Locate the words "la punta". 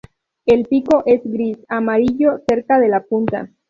2.89-3.51